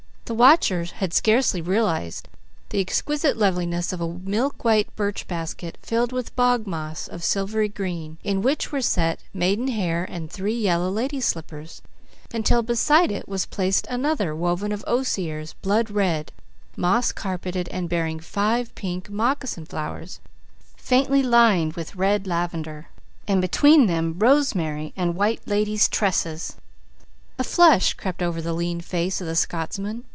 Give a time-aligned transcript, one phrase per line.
[0.25, 2.29] The watcher scarcely had realized
[2.69, 7.67] the exquisite loveliness of a milk white birch basket filled with bog moss of silvery
[7.67, 11.81] green, in which were set maidenhair and three yellow lady slippers,
[12.33, 16.31] until beside it was placed another woven of osiers blood red,
[16.77, 20.21] moss carpeted and bearing five pink moccasin flowers,
[20.77, 22.87] faintly fined with red lavender;
[23.41, 26.55] between them rosemary and white ladies' tresses.
[27.37, 30.05] A flush crept over the lean face of the Scotsman.